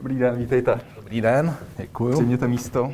[0.00, 0.80] Dobrý den, vítejte.
[0.96, 2.12] Dobrý den, děkuji.
[2.12, 2.92] Přijměte místo.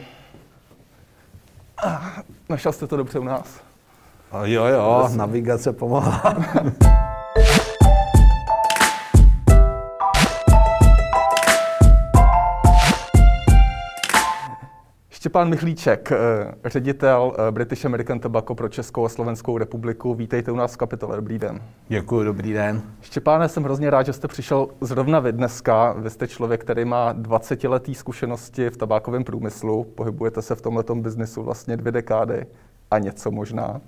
[2.48, 3.60] Našel jste to dobře u nás?
[4.44, 6.34] Jo, jo, navigace pomohla.
[15.36, 16.18] Štěpán Michlíček, eh,
[16.64, 20.14] ředitel eh, British American Tobacco pro Českou a Slovenskou republiku.
[20.14, 21.16] Vítejte u nás v kapitole.
[21.16, 21.60] Dobrý den.
[21.88, 22.82] Děkuji, dobrý den.
[23.00, 25.92] Štěpáne, jsem hrozně rád, že jste přišel zrovna vy dneska.
[25.92, 29.84] Vy jste člověk, který má 20-letý zkušenosti v tabákovém průmyslu.
[29.84, 32.46] Pohybujete se v tomto biznisu vlastně dvě dekády
[32.90, 33.80] a něco možná.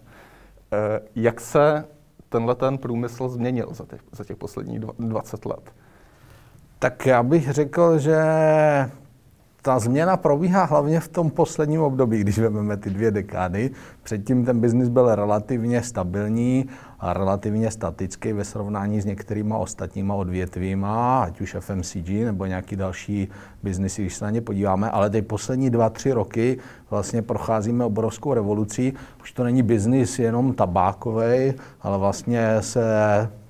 [0.73, 1.85] Eh, jak se
[2.29, 5.73] tenhle ten průmysl změnil za těch, za těch posledních 20 let?
[6.79, 8.17] Tak já bych řekl, že
[9.63, 13.71] ta změna probíhá hlavně v tom posledním období, když vezmeme ty dvě dekády.
[14.03, 16.69] Předtím ten biznis byl relativně stabilní
[17.01, 23.29] a relativně statický ve srovnání s některýma ostatníma odvětvíma, ať už FMCG nebo nějaký další
[23.63, 24.91] biznisy, když se na ně podíváme.
[24.91, 26.59] Ale ty poslední dva, tři roky
[26.91, 28.93] vlastně procházíme obrovskou revolucí.
[29.23, 32.83] Už to není biznis jenom tabákový, ale vlastně se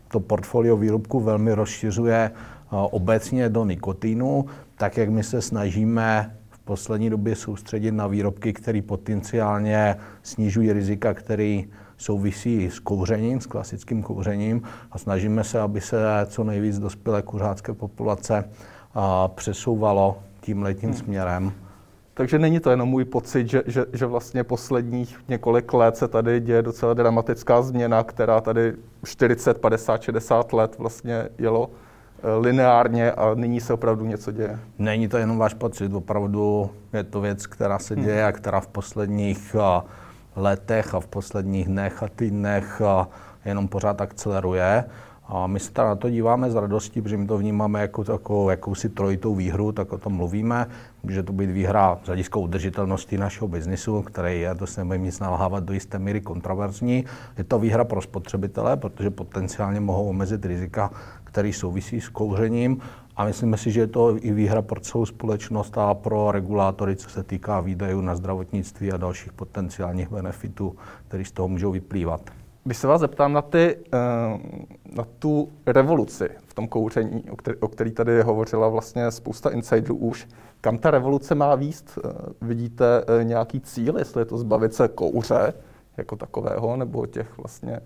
[0.08, 2.30] to portfolio výrobku velmi rozšiřuje
[2.70, 4.44] obecně do nikotinu
[4.78, 11.14] tak jak my se snažíme v poslední době soustředit na výrobky, které potenciálně snižují rizika,
[11.14, 11.62] které
[11.96, 14.62] souvisí s kouřením, s klasickým kouřením
[14.92, 18.44] a snažíme se, aby se co nejvíc dospělé kuřácké populace
[19.34, 21.00] přesouvalo tím letním hmm.
[21.00, 21.52] směrem.
[22.14, 26.40] Takže není to jenom můj pocit, že, že, že vlastně posledních několik let se tady
[26.40, 28.72] děje docela dramatická změna, která tady
[29.04, 31.70] 40, 50, 60 let vlastně jelo
[32.40, 34.58] lineárně a nyní se opravdu něco děje.
[34.78, 38.04] Není to jenom váš pocit, opravdu je to věc, která se hmm.
[38.04, 39.56] děje a která v posledních
[40.36, 42.82] letech a v posledních dnech a týdnech
[43.44, 44.84] jenom pořád akceleruje.
[45.30, 48.88] A my se na to díváme s radostí, protože my to vnímáme jako takovou jakousi
[48.88, 50.66] trojitou výhru, tak o tom mluvíme.
[51.02, 55.20] Může to být výhra z hlediska udržitelnosti našeho biznisu, který je, to se nebudeme nic
[55.20, 57.04] nalhávat, do jisté míry kontroverzní.
[57.38, 60.90] Je to výhra pro spotřebitele, protože potenciálně mohou omezit rizika,
[61.38, 62.80] které souvisí s kouřením.
[63.16, 67.10] A myslíme si, že je to i výhra pro celou společnost a pro regulátory, co
[67.10, 70.76] se týká výdajů na zdravotnictví a dalších potenciálních benefitů,
[71.08, 72.30] které z toho můžou vyplývat.
[72.64, 73.98] Když se vás zeptám na, ty, eh,
[74.96, 79.96] na tu revoluci v tom kouření, o který, o který tady hovořila vlastně spousta insiderů
[79.96, 80.28] už,
[80.60, 81.98] kam ta revoluce má výst?
[81.98, 82.08] Eh,
[82.42, 85.54] vidíte eh, nějaký cíl, jestli je to zbavit se kouře
[85.96, 87.80] jako takového, nebo těch vlastně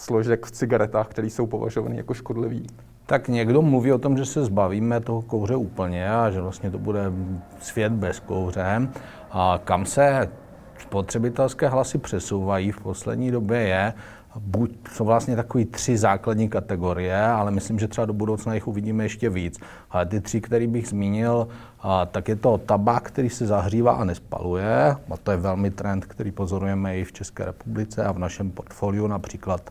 [0.00, 2.66] složek v cigaretách, které jsou považovány jako škodlivý?
[3.06, 6.78] Tak někdo mluví o tom, že se zbavíme toho kouře úplně a že vlastně to
[6.78, 7.12] bude
[7.60, 8.88] svět bez kouře.
[9.30, 10.28] A kam se
[10.78, 13.92] spotřebitelské hlasy přesouvají v poslední době je,
[14.36, 19.04] buď jsou vlastně takové tři základní kategorie, ale myslím, že třeba do budoucna jich uvidíme
[19.04, 19.60] ještě víc.
[19.90, 21.48] Ale ty tři, které bych zmínil,
[22.10, 24.96] tak je to tabák, který se zahřívá a nespaluje.
[25.10, 29.06] A to je velmi trend, který pozorujeme i v České republice a v našem portfoliu,
[29.06, 29.70] například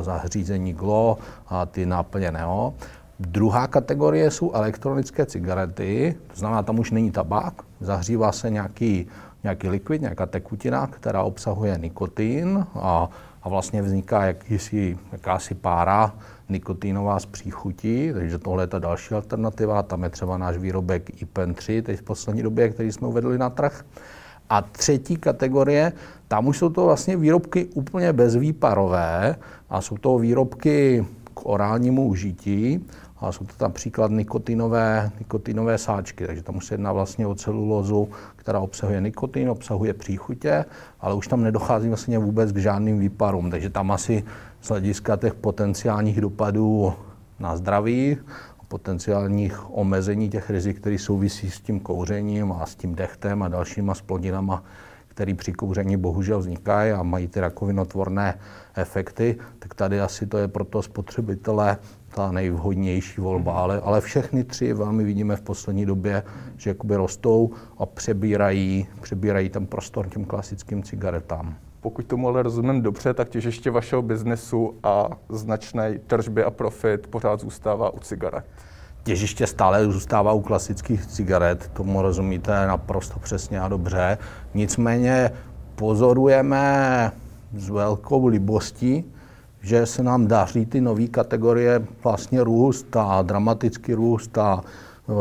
[0.00, 2.74] zahřízení GLO a ty náplně NEO.
[3.20, 9.08] Druhá kategorie jsou elektronické cigarety, to znamená, tam už není tabák, zahřívá se nějaký
[9.42, 13.10] nějaký likvid, nějaká tekutina, která obsahuje nikotin a,
[13.42, 16.14] a vlastně vzniká jakýsi, jakási pára
[16.48, 19.82] nikotinová z příchutí, takže tohle je ta další alternativa.
[19.82, 23.50] Tam je třeba náš výrobek IPEN 3, teď v poslední době, který jsme uvedli na
[23.50, 23.84] trh.
[24.50, 25.92] A třetí kategorie,
[26.28, 29.36] tam už jsou to vlastně výrobky úplně bezvýparové
[29.70, 32.86] a jsou to výrobky k orálnímu užití
[33.20, 38.08] a jsou to například nikotinové, nikotinové sáčky, takže tam už se jedná vlastně o celulózu,
[38.36, 40.64] která obsahuje nikotin, obsahuje příchutě,
[41.00, 44.24] ale už tam nedochází vlastně vůbec k žádným výparům, takže tam asi
[44.60, 46.92] z hlediska těch potenciálních dopadů
[47.38, 48.16] na zdraví,
[48.68, 53.94] potenciálních omezení těch rizik, které souvisí s tím kouřením a s tím dechtem a dalšíma
[53.94, 54.64] splodinama,
[55.08, 58.38] které při kouření bohužel vznikají a mají ty rakovinotvorné
[58.74, 61.76] efekty, tak tady asi to je pro to spotřebitele
[62.14, 66.22] ta nejvhodnější volba, ale, ale všechny tři velmi vidíme v poslední době,
[66.56, 71.56] že jakoby rostou a přebírají, přebírají ten prostor těm klasickým cigaretám.
[71.80, 77.40] Pokud tomu ale rozumím dobře, tak těžiště vašeho biznesu a značné tržby a profit pořád
[77.40, 78.44] zůstává u cigaret.
[79.02, 84.18] Těžiště stále zůstává u klasických cigaret, tomu rozumíte naprosto přesně a dobře.
[84.54, 85.30] Nicméně
[85.74, 87.12] pozorujeme
[87.56, 89.04] s velkou libostí,
[89.60, 94.60] že se nám daří ty nové kategorie vlastně růst a dramatický růst a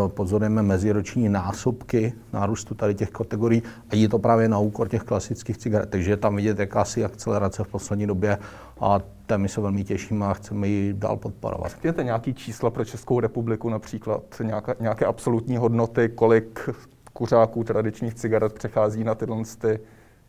[0.07, 5.57] pozorujeme meziroční násobky nárůstu tady těch kategorií a je to právě na úkor těch klasických
[5.57, 5.89] cigaret.
[5.89, 8.38] Takže je tam vidět jakási akcelerace v poslední době
[8.80, 11.72] a té my se velmi těšíme a chceme ji dál podporovat.
[11.72, 16.69] Řekněte nějaký čísla pro Českou republiku, například nějaké, nějaké absolutní hodnoty, kolik
[17.13, 19.80] kuřáků tradičních cigaret přechází na tyhle ty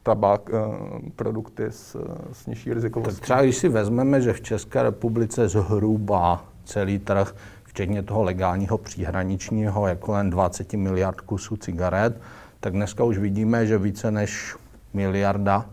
[0.02, 1.96] tabák, eh, produkty s,
[2.32, 3.14] s nižší rizikovostí.
[3.14, 7.34] Tak třeba když si vezmeme, že v České republice zhruba celý trh,
[7.68, 12.20] včetně toho legálního příhraničního, je kolem 20 miliard kusů cigaret,
[12.60, 14.56] tak dneska už vidíme, že více než
[14.94, 15.66] miliarda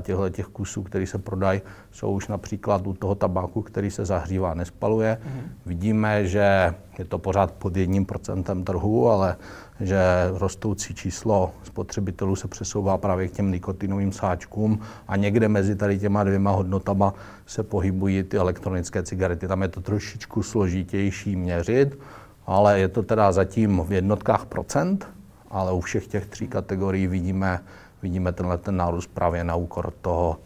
[0.00, 1.60] těchto těch kusů, které se prodají,
[1.90, 5.18] jsou už například u toho tabáku, který se zahřívá a nespaluje.
[5.24, 5.40] Mm.
[5.66, 9.36] Vidíme, že je to pořád pod jedním procentem trhu, ale
[9.80, 9.98] že
[10.38, 16.24] rostoucí číslo spotřebitelů se přesouvá právě k těm nikotinovým sáčkům a někde mezi tady těma
[16.24, 17.14] dvěma hodnotama
[17.46, 19.48] se pohybují ty elektronické cigarety.
[19.48, 21.98] Tam je to trošičku složitější měřit,
[22.46, 25.08] ale je to teda zatím v jednotkách procent,
[25.50, 27.60] ale u všech těch tří kategorií vidíme
[28.04, 30.38] vidíme tenhle ten nárůst právě na úkor toho,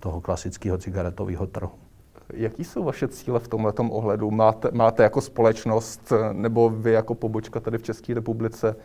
[0.00, 1.70] toho klasického cigaretového trhu.
[2.32, 4.30] Jaký jsou vaše cíle v tomhle ohledu?
[4.30, 8.76] Máte, máte jako společnost nebo vy jako pobočka tady v České republice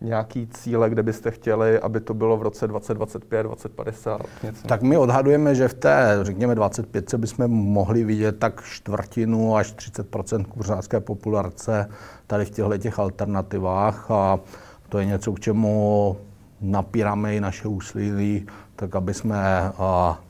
[0.00, 4.20] nějaký cíle, kde byste chtěli, aby to bylo v roce 2025, 2050?
[4.42, 4.66] Něco?
[4.66, 10.44] Tak my odhadujeme, že v té, řekněme, 25 bychom mohli vidět tak čtvrtinu až 30%
[10.44, 11.90] kuřácké populace
[12.26, 14.40] tady v těchto těch alternativách a
[14.88, 16.16] to je něco, k čemu
[16.60, 18.46] napíráme i naše úsilí,
[18.76, 19.36] tak aby jsme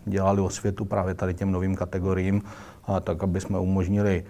[0.05, 2.43] dělali osvětu právě tady těm novým kategoriím,
[3.01, 4.25] tak aby jsme umožnili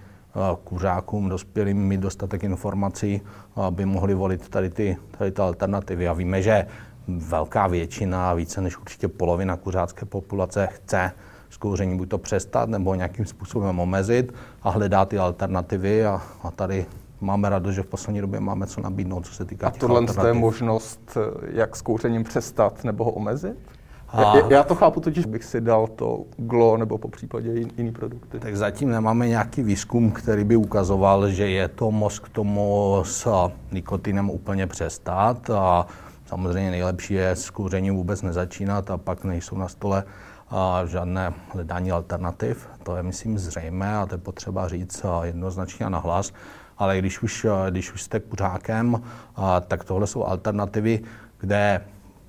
[0.65, 3.21] kuřákům, dospělým mít dostatek informací,
[3.57, 6.09] aby mohli volit tady ty, tady ty alternativy.
[6.09, 6.67] A víme, že
[7.09, 11.13] velká většina, více než určitě polovina kuřácké populace chce
[11.51, 16.51] s kouřením buď to přestat nebo nějakým způsobem omezit a hledá ty alternativy a, a
[16.51, 16.87] tady
[17.21, 20.33] máme radost, že v poslední době máme co nabídnout, co se týká A tohle je
[20.33, 21.17] možnost,
[21.51, 23.57] jak s kouřením přestat nebo ho omezit?
[24.09, 24.37] A...
[24.49, 28.41] Já to chápu totiž, bych si dal to glo nebo po případě jiný produkty.
[28.41, 33.49] Tak zatím nemáme nějaký výzkum, který by ukazoval, že je to moc k tomu s
[33.73, 35.51] nikotinem úplně přestat.
[35.51, 35.87] A
[36.27, 40.05] samozřejmě nejlepší je s kouřením vůbec nezačínat a pak nejsou na stole
[40.51, 42.69] a žádné hledání alternativ.
[42.83, 46.33] To je, myslím, zřejmé a to je potřeba říct jednoznačně a nahlas
[46.79, 49.03] ale když už, eh, když už jste kuřákem,
[49.69, 51.01] tak tohle jsou alternativy,
[51.41, 51.81] kde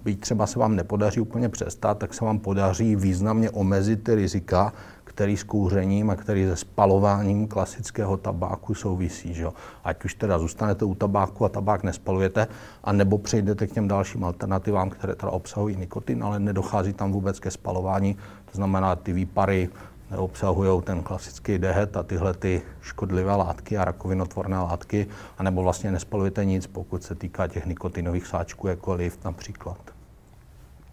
[0.04, 4.74] byť třeba se vám nepodaří úplně přestat, tak se vám podaří významně omezit ty rizika,
[5.04, 9.34] který s kouřením a který se spalováním klasického tabáku souvisí.
[9.34, 9.48] Že?
[9.84, 12.48] Ať už teda zůstanete u tabáku a tabák nespalujete,
[12.84, 17.51] anebo přejdete k těm dalším alternativám, které teda obsahují nikotin, ale nedochází tam vůbec ke
[17.51, 18.18] spalování.
[18.46, 19.69] To znamená, ty výpary
[20.12, 25.08] neobsahují ten klasický dehet a tyhle ty škodlivé látky a rakovinotvorné látky,
[25.38, 29.99] anebo vlastně nespalujete nic, pokud se týká těch nikotinových sáčků, jako lift například.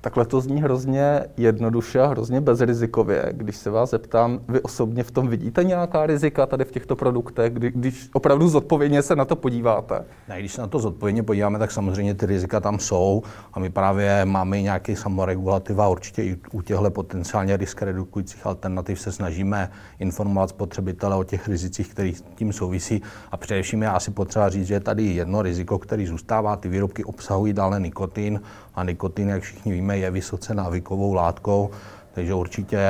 [0.07, 3.33] Takhle to zní hrozně jednoduše a hrozně bezrizikově.
[3.33, 7.53] Když se vás zeptám, vy osobně v tom vidíte nějaká rizika tady v těchto produktech,
[7.53, 10.05] kdy, když opravdu zodpovědně se na to podíváte?
[10.29, 13.23] Ne, když se na to zodpovědně podíváme, tak samozřejmě ty rizika tam jsou
[13.53, 15.89] a my právě máme nějaký samoregulativa.
[15.89, 21.89] Určitě i u těchto potenciálně risk redukujících alternativ se snažíme informovat spotřebitele o těch rizicích,
[21.89, 23.03] které tím souvisí.
[23.33, 26.57] A především je asi potřeba říct, že je tady jedno riziko, který zůstává.
[26.57, 28.41] Ty výrobky obsahují dále nikotin
[28.77, 31.71] a nikotin, jak všichni víme, je vysoce návykovou látkou,
[32.13, 32.81] takže určitě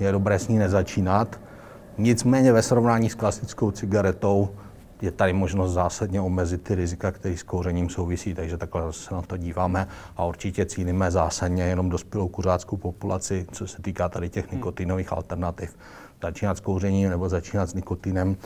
[0.00, 1.40] je dobré s ní nezačínat.
[1.98, 4.48] Nicméně ve srovnání s klasickou cigaretou
[5.02, 9.22] je tady možnost zásadně omezit ty rizika, které s kouřením souvisí, takže takhle se na
[9.22, 14.48] to díváme a určitě cílíme zásadně jenom dospělou kuřáckou populaci, co se týká tady těch
[14.48, 14.56] hmm.
[14.56, 15.76] nikotinových alternativ.
[16.22, 18.36] Začínat s kouřením nebo začínat s nikotinem,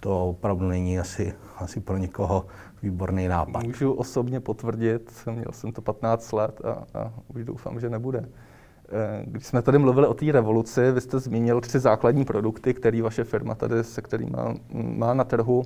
[0.00, 2.46] to opravdu není asi, asi pro nikoho
[2.84, 3.62] výborný nápad.
[3.62, 8.28] Můžu osobně potvrdit, měl jsem to 15 let a, a už doufám, že nebude.
[8.88, 13.02] Eh, když jsme tady mluvili o té revoluci, vy jste zmínil tři základní produkty, které
[13.02, 15.62] vaše firma tady, se kterými má, má na trhu.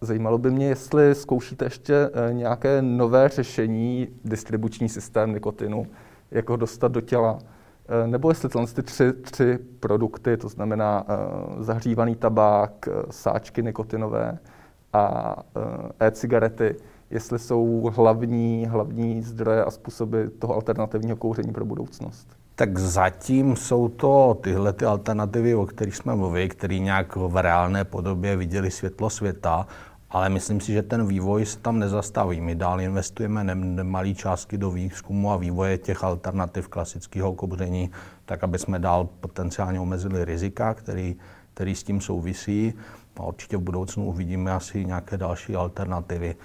[0.00, 5.86] Zajímalo by mě, jestli zkoušíte ještě eh, nějaké nové řešení, distribuční systém nikotinu,
[6.30, 7.38] jak ho dostat do těla,
[7.88, 11.06] eh, nebo jestli tyhle ty tři, tři produkty, to znamená
[11.58, 14.38] zahřívaný tabák, sáčky nikotinové,
[14.96, 15.36] a
[16.00, 16.76] eh, e-cigarety,
[17.10, 22.28] jestli jsou hlavní, hlavní zdroje a způsoby toho alternativního kouření pro budoucnost?
[22.54, 27.84] Tak zatím jsou to tyhle ty alternativy, o kterých jsme mluvili, které nějak v reálné
[27.84, 29.66] podobě viděli světlo světa,
[30.10, 32.40] ale myslím si, že ten vývoj se tam nezastaví.
[32.40, 37.90] My dál investujeme nemalé částky do výzkumu a vývoje těch alternativ klasického kouření,
[38.24, 41.16] tak aby jsme dál potenciálně omezili rizika, který,
[41.54, 42.74] který s tím souvisí.
[43.20, 46.36] A určitě v budoucnu uvidíme asi nějaké další alternativy.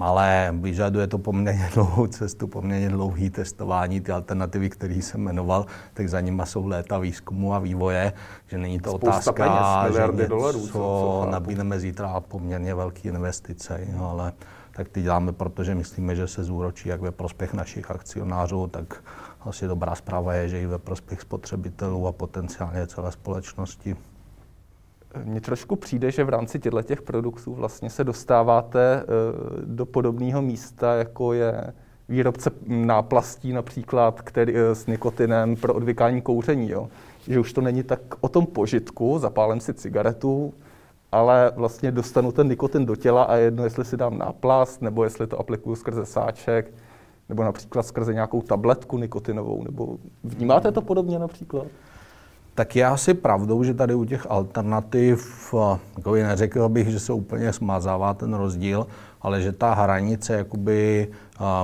[0.00, 4.00] Ale vyžaduje to poměrně dlouhou cestu, poměrně dlouhý testování.
[4.00, 8.12] Ty alternativy, které jsem jmenoval, tak za nimi jsou léta výzkumu a vývoje,
[8.46, 13.08] že není to Spousta otázka, peněz, že něco dolarů, co, co nabídneme zítra poměrně velké
[13.08, 14.32] investice, no, ale
[14.76, 19.04] tak ty děláme, protože myslíme, že se zúročí jak ve prospěch našich akcionářů, tak
[19.40, 23.96] asi dobrá zpráva je, že i ve prospěch spotřebitelů a potenciálně celé společnosti.
[25.24, 29.06] Mně trošku přijde, že v rámci těchto těch produktů vlastně se dostáváte eh,
[29.64, 31.72] do podobného místa, jako je
[32.08, 36.70] výrobce náplastí například který, eh, s nikotinem pro odvykání kouření.
[36.70, 36.88] Jo.
[37.28, 40.54] Že už to není tak o tom požitku, zapálím si cigaretu,
[41.12, 45.26] ale vlastně dostanu ten nikotin do těla a jedno, jestli si dám náplast, nebo jestli
[45.26, 46.72] to aplikuju skrze sáček,
[47.28, 51.66] nebo například skrze nějakou tabletku nikotinovou, nebo vnímáte to podobně například?
[52.54, 55.54] Tak je asi pravdou, že tady u těch alternativ,
[55.96, 58.86] jako neřekl bych, že se úplně smazává ten rozdíl,
[59.20, 61.08] ale že ta hranice jakoby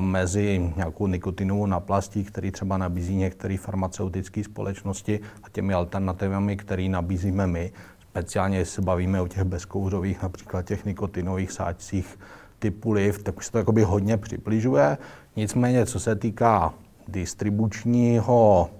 [0.00, 7.46] mezi nějakou nikotinovou naplastí, který třeba nabízí některé farmaceutické společnosti a těmi alternativami, které nabízíme
[7.46, 7.72] my,
[8.10, 12.18] speciálně se bavíme o těch bezkouřových, například těch nikotinových sáčcích
[12.58, 14.98] typu liv, tak už se to jakoby hodně přibližuje.
[15.36, 16.74] Nicméně, co se týká
[17.08, 18.70] distribučního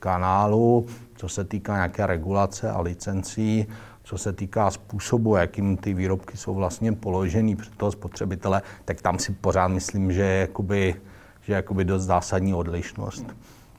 [0.00, 0.86] kanálu,
[1.18, 3.66] co se týká nějaké regulace a licencí,
[4.02, 9.18] co se týká způsobu, jakým ty výrobky jsou vlastně položeny před toho spotřebitele, tak tam
[9.18, 10.94] si pořád myslím, že je jakoby,
[11.40, 13.24] že je jakoby dost zásadní odlišnost.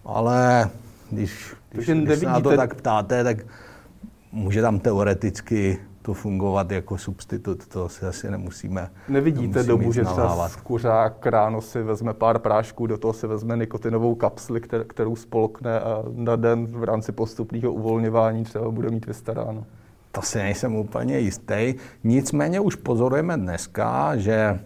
[0.06, 0.70] Ale
[1.12, 3.38] když, když, když se na to tak ptáte, tak
[4.32, 8.90] může tam teoreticky to fungovat jako substitut, to si asi nemusíme.
[9.10, 14.16] Nevidíte dobu, že třeba kuřák ráno si vezme pár prášků, do toho si vezme nikotinovou
[14.16, 19.64] kapsli, kterou spolkne a na den v rámci postupného uvolňování třeba bude mít vystaráno.
[20.12, 21.74] To si nejsem úplně jistý.
[22.04, 24.60] Nicméně už pozorujeme dneska, že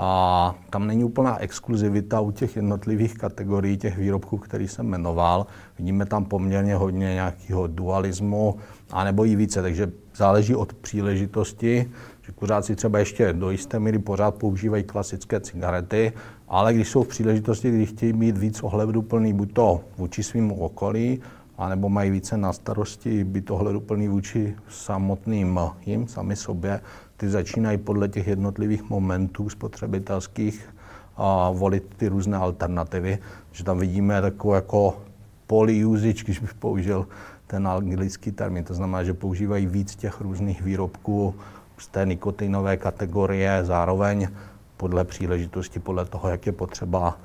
[0.00, 5.46] a tam není úplná exkluzivita u těch jednotlivých kategorií těch výrobků, který jsem jmenoval.
[5.78, 8.56] Vidíme tam poměrně hodně nějakého dualismu,
[8.90, 11.90] anebo i více, takže záleží od příležitosti,
[12.22, 16.12] že kuřáci třeba ještě do jisté míry pořád používají klasické cigarety,
[16.48, 21.20] ale když jsou v příležitosti, kdy chtějí mít víc ohleduplný buď to vůči svým okolí,
[21.58, 26.80] anebo mají více na starosti být ohleduplný vůči samotným jim, sami sobě,
[27.16, 30.74] ty začínají podle těch jednotlivých momentů spotřebitelských
[31.16, 33.18] a volit ty různé alternativy,
[33.52, 35.07] že tam vidíme takovou jako
[35.48, 37.08] poly usage, když bych použil
[37.46, 38.64] ten anglický termín.
[38.64, 41.34] To znamená, že používají víc těch různých výrobků
[41.78, 44.28] z té nikotinové kategorie, zároveň
[44.76, 47.18] podle příležitosti, podle toho, jak je potřeba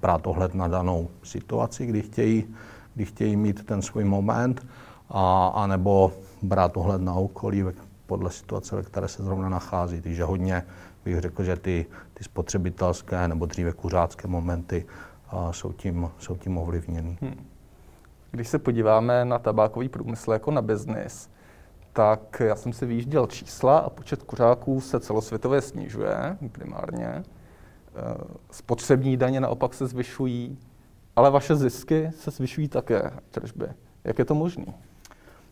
[0.00, 2.44] brát ohled na danou situaci, kdy chtějí,
[2.94, 4.66] kdy chtějí mít ten svůj moment,
[5.08, 7.64] a, anebo brát ohled na okolí
[8.06, 10.00] podle situace, ve které se zrovna nachází.
[10.00, 10.62] Takže hodně
[11.04, 14.86] bych řekl, že ty, ty spotřebitelské nebo dříve kuřácké momenty
[15.28, 17.18] a, jsou, tím, jsou tím ovlivněny.
[17.20, 17.45] Hmm.
[18.30, 21.30] Když se podíváme na tabákový průmysl jako na biznis,
[21.92, 27.06] tak já jsem si vyjížděl čísla a počet kuřáků se celosvětově snižuje primárně.
[27.06, 27.22] E,
[28.50, 30.58] spotřební daně naopak se zvyšují,
[31.16, 33.66] ale vaše zisky se zvyšují také, tržby.
[34.04, 34.66] Jak je to možné?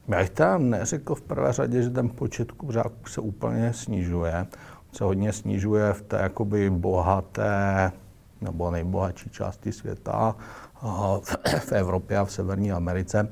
[0.09, 4.47] Já bych tam neřekl v prvé řadě, že ten počet kuřáků se úplně snižuje.
[4.93, 7.93] Se hodně snižuje v té jakoby bohaté
[8.40, 10.37] nebo nejbohatší části světa,
[11.59, 13.28] v Evropě a v Severní Americe.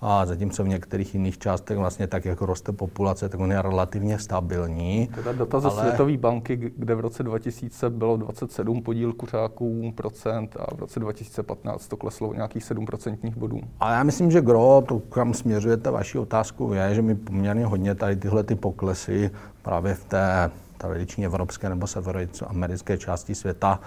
[0.00, 4.18] A zatímco v některých jiných částech vlastně tak, jako roste populace, tak on je relativně
[4.18, 5.08] stabilní.
[5.14, 5.80] Teda data ze ale...
[5.80, 11.88] Světové banky, kde v roce 2000 bylo 27 podíl kuřáků procent a v roce 2015
[11.88, 13.60] to kleslo o nějakých 7 procentních bodů.
[13.80, 17.94] A já myslím, že gro, to kam směřujete vaši otázku, je, že my poměrně hodně
[17.94, 19.30] tady tyhle ty poklesy
[19.62, 23.80] právě v té tradiční evropské nebo severoamerické části světa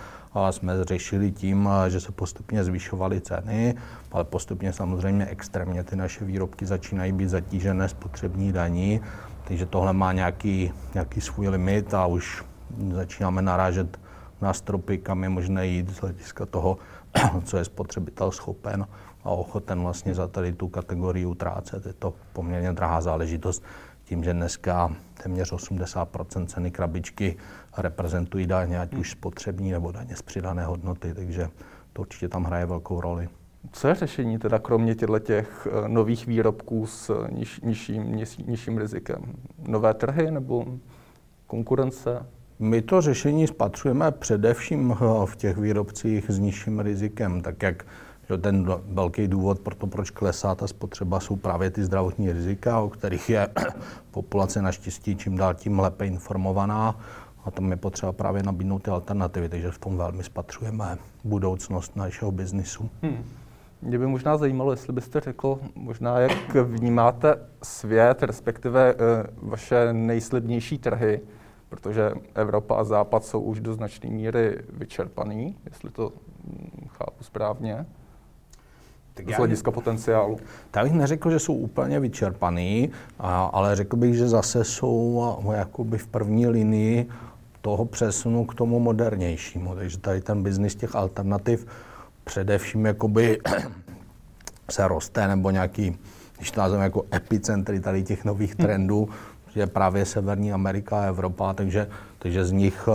[0.52, 3.76] jsme řešili tím, že se postupně zvyšovaly ceny,
[4.12, 9.02] ale postupně samozřejmě extrémně ty naše výrobky začínají být zatížené spotřební daní,
[9.44, 12.44] takže tohle má nějaký, nějaký svůj limit a už
[12.92, 14.00] začínáme narážet
[14.42, 16.78] na stropy, kam je možné jít z hlediska toho,
[17.44, 18.88] co je spotřebitel schopen
[19.24, 21.86] a ochoten vlastně za tady tu kategorii utrácet.
[21.86, 23.64] Je to poměrně drahá záležitost
[24.10, 27.38] tím, že dneska téměř 80% ceny krabičky
[27.78, 31.48] reprezentují daně, ať už spotřební nebo daně z přidané hodnoty, takže
[31.94, 33.30] to určitě tam hraje velkou roli.
[33.72, 38.78] Co je řešení teda kromě těchto těch eh, nových výrobků s niž, nižším, niž, nižším
[38.78, 39.22] rizikem?
[39.68, 40.66] Nové trhy nebo
[41.48, 42.26] konkurence?
[42.60, 47.86] My to řešení spatřujeme především eh, v těch výrobcích s nižším rizikem, tak jak
[48.30, 52.80] že ten velký důvod pro to, proč klesá ta spotřeba, jsou právě ty zdravotní rizika,
[52.80, 53.48] o kterých je
[54.12, 57.00] populace naštěstí čím dál tím lépe informovaná
[57.46, 62.32] a tam je potřeba právě nabídnout ty alternativy, takže v tom velmi spatřujeme budoucnost našeho
[62.32, 62.90] biznisu.
[63.02, 63.26] Hmm.
[63.82, 68.96] Mě by možná zajímalo, jestli byste řekl, možná jak vnímáte svět, respektive eh,
[69.42, 71.22] vaše nejslibnější trhy,
[71.70, 76.12] protože Evropa a Západ jsou už do značné míry vyčerpaný, jestli to
[76.44, 77.86] hm, chápu správně
[79.26, 80.38] tak z hlediska potenciálu?
[80.72, 82.90] Tak bych neřekl, že jsou úplně vyčerpaný,
[83.52, 85.24] ale řekl bych, že zase jsou
[85.54, 87.10] jakoby v první linii
[87.62, 89.76] toho přesunu k tomu modernějšímu.
[89.76, 91.68] Takže tady ten biznis těch alternativ
[92.24, 93.40] především jakoby
[94.70, 95.98] se roste, nebo nějaký,
[96.38, 98.66] když to nazveme jako epicentry tady těch nových hmm.
[98.66, 99.10] trendů,
[99.56, 101.88] je právě Severní Amerika a Evropa, takže,
[102.20, 102.90] takže z nich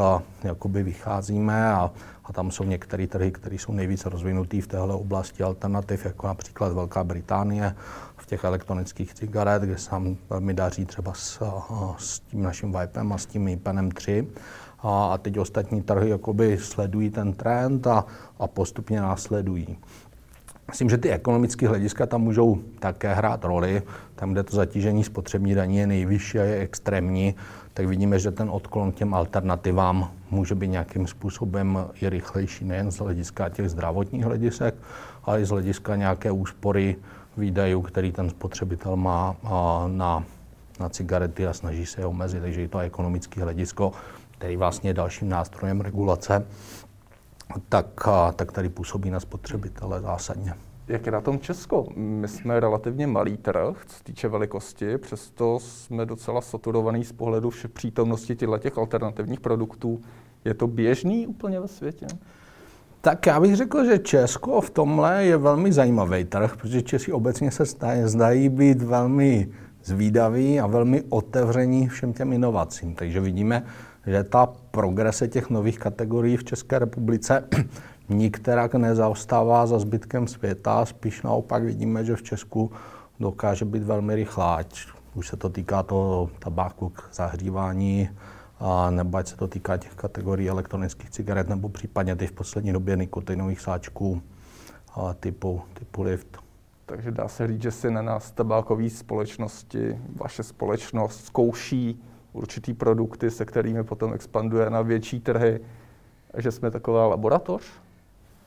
[0.45, 1.91] jakoby vycházíme a,
[2.25, 6.73] a tam jsou některé trhy, které jsou nejvíce rozvinutý v téhle oblasti alternativ, jako například
[6.73, 7.75] Velká Británie
[8.17, 11.43] v těch elektronických cigaret, kde se nám velmi daří třeba s,
[11.99, 14.27] s tím naším Vipem a s tím IPENem 3.
[14.79, 18.05] A, a teď ostatní trhy jakoby sledují ten trend a,
[18.39, 19.79] a postupně následují.
[20.69, 23.83] Myslím, že ty ekonomické hlediska tam můžou také hrát roli.
[24.15, 27.35] Tam, kde to zatížení spotřební daní je nejvyšší a je extrémní,
[27.75, 32.99] tak vidíme, že ten odklon těm alternativám může být nějakým způsobem i rychlejší, nejen z
[32.99, 34.75] hlediska těch zdravotních hledisek,
[35.25, 36.97] ale i z hlediska nějaké úspory
[37.37, 39.37] výdajů, který ten spotřebitel má
[39.87, 40.25] na,
[40.81, 42.41] na cigarety a snaží se je omezit.
[42.41, 43.93] Takže je to ekonomické hledisko,
[44.39, 46.47] který vlastně je dalším nástrojem regulace,
[47.69, 47.87] tak,
[48.37, 50.55] tak tady působí na spotřebitele zásadně.
[50.89, 51.87] Jak je na tom Česko?
[51.97, 57.51] My jsme relativně malý trh, co se týče velikosti, přesto jsme docela saturovaný z pohledu
[57.51, 60.01] vše přítomnosti těch alternativních produktů.
[60.45, 62.07] Je to běžný úplně ve světě?
[63.01, 67.51] Tak já bych řekl, že Česko v tomhle je velmi zajímavý trh, protože Češi obecně
[67.51, 67.65] se
[68.05, 69.49] zdají být velmi
[69.85, 72.95] zvídaví a velmi otevření všem těm inovacím.
[72.95, 73.65] Takže vidíme,
[74.07, 77.45] že ta progrese těch nových kategorií v České republice
[78.09, 82.73] nikterak nezaostává za zbytkem světa, spíš naopak vidíme, že v Česku
[83.21, 88.11] dokáže být velmi rychlá, ať už se to týká toho tabáku k zahřívání,
[88.61, 92.73] a nebo ať se to týká těch kategorií elektronických cigaret, nebo případně těch v poslední
[92.73, 94.23] době nikotinových sáčků
[94.95, 96.39] a typu, typu lift.
[96.87, 102.03] Takže dá se říct, že si na nás tabákové společnosti, vaše společnost zkouší
[102.35, 105.61] určitý produkty, se kterými potom expanduje na větší trhy,
[106.37, 107.63] že jsme taková laboratoř?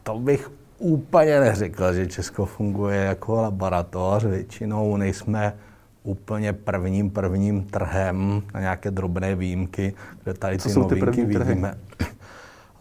[0.04, 4.24] To bych úplně neřekl, že Česko funguje jako laboratoř.
[4.24, 5.54] Většinou nejsme
[6.04, 11.78] úplně prvním prvním trhem na nějaké drobné výjimky, kde tady Co ty novinky ty vidíme.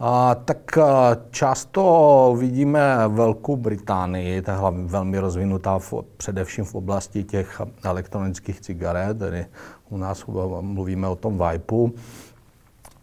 [0.00, 7.24] A, tak a, často vidíme Velkou Británii, ta je velmi rozvinutá v, především v oblasti
[7.24, 9.46] těch elektronických cigaret, tedy
[9.90, 10.24] u nás
[10.60, 11.94] mluvíme o tom Vipeu.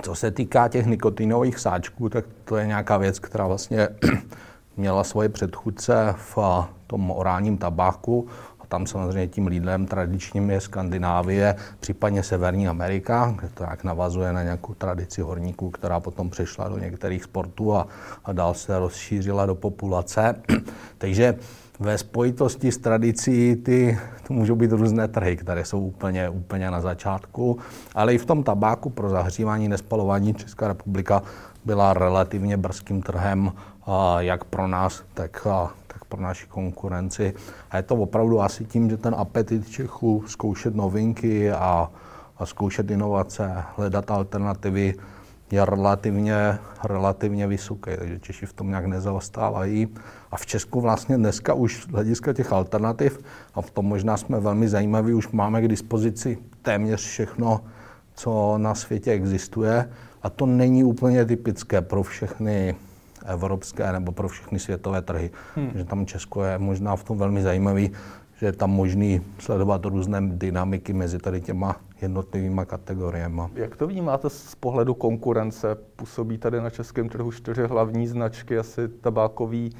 [0.01, 3.89] Co se týká těch nikotinových sáčků, tak to je nějaká věc, která vlastně
[4.77, 6.37] měla svoje předchůdce v
[6.87, 8.27] tom orálním tabáku.
[8.73, 14.43] Tam samozřejmě tím lídrem tradičním je Skandinávie, případně Severní Amerika, kde to jak navazuje na
[14.43, 17.87] nějakou tradici horníků, která potom přešla do některých sportů a,
[18.25, 20.35] a dál se rozšířila do populace.
[20.97, 21.35] Takže
[21.79, 26.81] ve spojitosti s tradicí ty, to můžou být různé trhy, které jsou úplně, úplně na
[26.81, 27.57] začátku,
[27.95, 31.21] ale i v tom tabáku pro zahřívání, nespalování Česká republika
[31.65, 33.51] byla relativně brzkým trhem,
[34.19, 35.47] jak pro nás, tak,
[35.87, 37.33] tak pro naši konkurenci.
[37.71, 41.91] A je to opravdu asi tím, že ten apetit Čechů zkoušet novinky a,
[42.37, 44.95] a zkoušet inovace, hledat alternativy,
[45.51, 49.87] je relativně, relativně vysoký, takže Češi v tom nějak nezaostávají.
[50.31, 53.19] A v Česku vlastně dneska už z hlediska těch alternativ,
[53.53, 57.61] a v tom možná jsme velmi zajímaví, už máme k dispozici téměř všechno,
[58.15, 59.89] co na světě existuje.
[60.23, 62.75] A to není úplně typické pro všechny
[63.25, 65.31] evropské nebo pro všechny světové trhy.
[65.55, 65.71] Hmm.
[65.75, 67.91] Že tam Česko je možná v tom velmi zajímavý,
[68.39, 73.41] že je tam možný sledovat různé dynamiky mezi tady těma jednotlivými kategoriemi.
[73.55, 75.75] Jak to vnímáte z pohledu konkurence?
[75.95, 79.71] Působí tady na českém trhu čtyři hlavní značky, asi tabákový,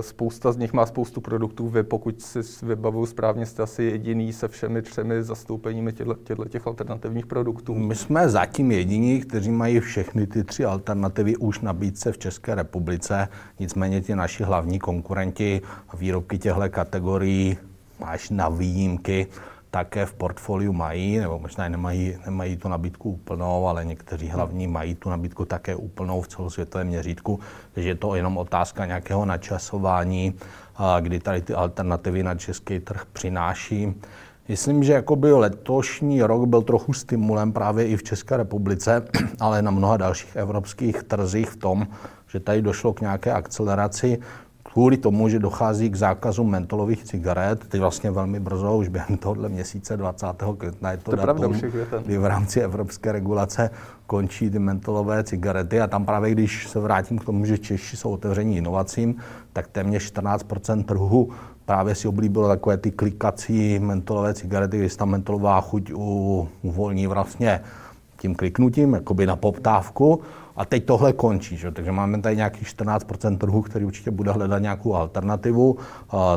[0.00, 1.68] spousta z nich má spoustu produktů.
[1.68, 7.26] Vy, pokud si vybavuju správně, jste asi jediný se všemi třemi zastoupeními těchto těch alternativních
[7.26, 7.74] produktů.
[7.74, 13.28] My jsme zatím jediní, kteří mají všechny ty tři alternativy už nabídce v České republice.
[13.60, 15.62] Nicméně ti naši hlavní konkurenti
[15.98, 17.58] výrobky těchto kategorií
[18.00, 19.26] až na výjimky
[19.74, 24.94] také v portfoliu mají, nebo možná nemají, nemají tu nabídku úplnou, ale někteří hlavní mají
[24.94, 27.40] tu nabídku také úplnou v celosvětovém měřítku,
[27.72, 30.34] takže je to jenom otázka nějakého načasování,
[31.00, 33.94] kdy tady ty alternativy na český trh přináší.
[34.48, 39.02] Myslím, že jakoby letošní rok byl trochu stimulem právě i v České republice,
[39.40, 41.86] ale na mnoha dalších evropských trzích v tom,
[42.28, 44.18] že tady došlo k nějaké akceleraci
[44.74, 49.48] kvůli tomu, že dochází k zákazu mentolových cigaret, teď vlastně velmi brzo, už během tohohle
[49.48, 50.26] měsíce 20.
[50.58, 51.60] května je to, to datum,
[52.04, 53.70] kdy v rámci evropské regulace
[54.06, 58.10] končí ty mentolové cigarety a tam právě, když se vrátím k tomu, že Češi jsou
[58.10, 59.16] otevření inovacím,
[59.52, 61.30] tak téměř 14% trhu
[61.64, 65.92] právě si oblíbilo takové ty klikací mentolové cigarety, kdy ta mentolová chuť
[66.62, 67.60] uvolní vlastně
[68.24, 70.20] tím kliknutím, jakoby na poptávku.
[70.56, 71.70] A teď tohle končí, že?
[71.70, 75.76] takže máme tady nějakých 14% trhu, který určitě bude hledat nějakou alternativu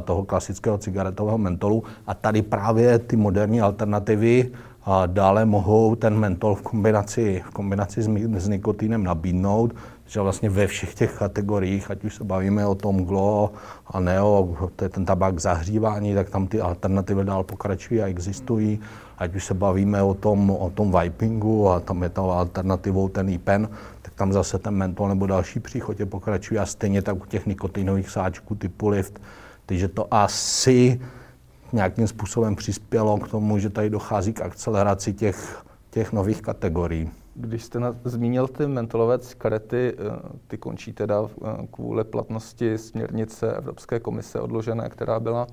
[0.04, 1.84] toho klasického cigaretového mentolu.
[2.08, 4.52] A tady právě ty moderní alternativy
[5.08, 9.76] dále mohou ten mentol v kombinaci, v kombinaci s, s nikotinem nabídnout,
[10.08, 13.52] že vlastně ve všech těch kategoriích, ať už se bavíme o tom GLO
[13.88, 18.80] a NEO, to je ten tabák zahřívání, tak tam ty alternativy dál pokračují a existují.
[19.18, 23.30] Ať už se bavíme o tom, o tom vipingu a tam je to alternativou ten
[23.30, 23.70] IPEN,
[24.02, 28.10] tak tam zase ten mentol nebo další příchodě pokračují a stejně tak u těch nikotinových
[28.10, 29.22] sáčků typu lift.
[29.66, 31.02] Takže to asi
[31.74, 37.10] nějakým způsobem přispělo k tomu, že tady dochází k akceleraci těch, těch nových kategorií.
[37.36, 43.54] Když jste na, zmínil ty mentolové cigarety, eh, ty končí teda eh, kvůli platnosti směrnice
[43.54, 45.48] Evropské komise odložené, která byla,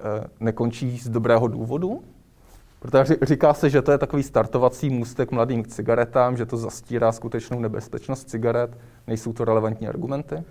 [0.00, 2.02] eh, nekončí z dobrého důvodu?
[2.82, 7.12] Protože říká se, že to je takový startovací můstek mladým k cigaretám, že to zastírá
[7.12, 8.78] skutečnou nebezpečnost cigaret.
[9.06, 10.42] Nejsou to relevantní argumenty?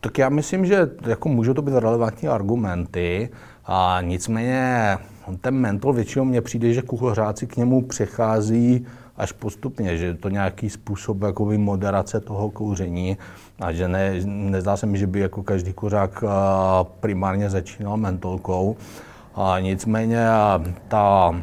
[0.00, 3.28] Tak já myslím, že jako můžou to být relevantní argumenty,
[3.66, 4.96] a nicméně
[5.40, 10.70] ten mentol většinou mně přijde, že kuchařáci k němu přechází až postupně, že to nějaký
[10.70, 13.18] způsob jakoby moderace toho kouření
[13.60, 16.24] a že ne, nezdá se mi, že by jako každý kuřák
[17.00, 18.76] primárně začínal mentolkou.
[19.34, 20.26] A nicméně
[20.88, 21.34] ta,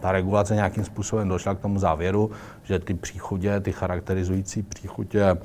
[0.00, 2.30] ta regulace nějakým způsobem došla k tomu závěru,
[2.62, 5.36] že ty příchodě, ty charakterizující příchutě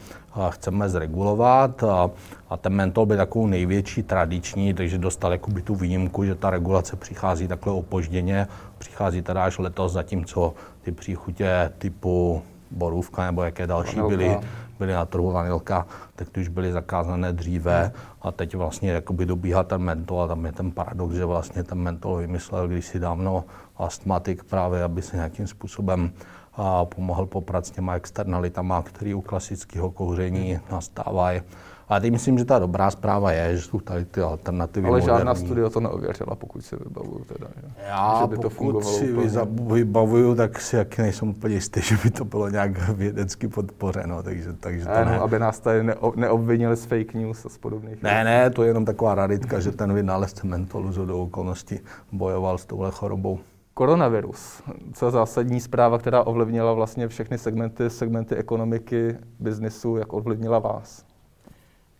[0.49, 1.83] chceme zregulovat.
[1.83, 2.09] A,
[2.49, 6.95] a ten mentol by takovou největší tradiční, takže dostal jakoby tu výjimku, že ta regulace
[6.95, 8.47] přichází takhle opožděně,
[8.77, 14.37] přichází teda až letos, zatímco ty příchutě typu borůvka nebo jaké další byly,
[14.79, 19.63] byly na trhu vanilka, tak ty už byly zakázané dříve a teď vlastně jakoby dobíhá
[19.63, 23.43] ten mentol a tam je ten paradox, že vlastně ten mentol vymyslel když si dávno
[23.77, 26.11] astmatik právě, aby se nějakým způsobem
[26.53, 31.41] a pomohl poprat s těma externalitama, které u klasického kouření nastávají.
[31.89, 35.17] A teď myslím, že ta dobrá zpráva je, že jsou tady ty alternativy Ale moderní.
[35.17, 37.47] žádná studia to neověřila, pokud si vybavuju teda.
[37.55, 37.67] Že?
[37.87, 39.73] Já že by to pokud si úplně...
[39.73, 44.23] vybavuju, tak si jak nejsem úplně jistý, že by to bylo nějak vědecky podpořeno.
[44.23, 45.83] Takže, takže to ne, aby nás tady
[46.15, 48.03] neobvinili z fake news a z podobných.
[48.03, 51.79] Ne, ne, to je jenom taková raditka, že ten vynálezce mentolu z okolností
[52.11, 53.39] bojoval s touhle chorobou.
[53.73, 54.61] Koronavirus,
[54.93, 61.08] co je zásadní zpráva, která ovlivnila vlastně všechny segmenty, segmenty ekonomiky, biznisu, jak ovlivnila vás?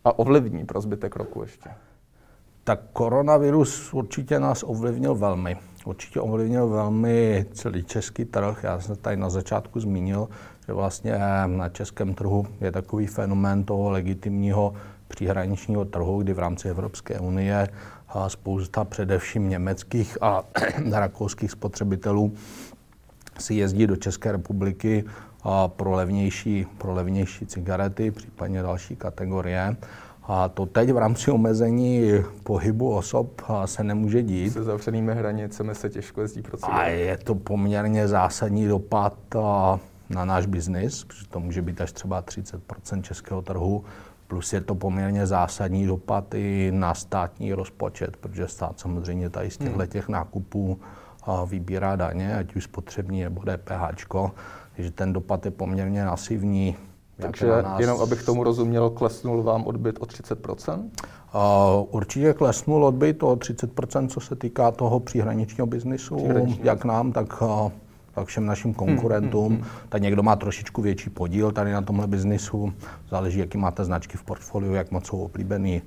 [0.10, 1.70] A ovlivní pro zbytek roku ještě?
[2.64, 5.58] Tak koronavirus určitě nás ovlivnil velmi.
[5.86, 8.64] Určitě ovlivnil velmi celý český trh.
[8.64, 10.30] Já jsem tady na začátku zmínil,
[10.68, 14.74] že vlastně na českém trhu je takový fenomén toho legitimního
[15.08, 17.68] příhraničního trhu, kdy v rámci Evropské unie
[18.28, 20.44] spousta především německých a
[20.92, 22.34] rakouských spotřebitelů
[23.40, 25.04] si jezdí do České republiky
[25.44, 29.76] a pro, levnější, pro levnější cigarety, případně další kategorie.
[30.24, 32.12] A to teď v rámci omezení
[32.44, 34.54] pohybu osob se nemůže dít.
[34.54, 36.82] Se zavřenými hranicemi se těžko jezdí pro cigarety.
[36.82, 39.18] A je to poměrně zásadní dopad
[40.10, 42.62] na náš biznis, protože to může být až třeba 30
[43.02, 43.84] českého trhu
[44.30, 49.58] Plus je to poměrně zásadní dopad i na státní rozpočet, protože stát samozřejmě tady z
[49.58, 49.88] těchto hmm.
[49.88, 50.80] těch nákupů
[51.46, 53.96] vybírá daně, ať už spotřební nebo DPH,
[54.80, 56.76] takže ten dopad je poměrně masivní.
[57.18, 57.80] Takže nás...
[57.80, 64.08] jenom abych tomu rozuměl, klesnul vám odbyt o 30 Uh, určitě klesnul odbyt o 30%
[64.08, 66.28] co se týká toho příhraničního biznisu,
[66.64, 67.44] jak nám, tak
[68.24, 69.48] všem našim konkurentům.
[69.48, 69.90] Hmm, hmm, hmm.
[69.90, 72.74] Tak někdo má trošičku větší podíl tady na tomhle biznisu,
[73.10, 75.82] záleží, jaký máte značky v portfoliu, jak moc jsou oblíbený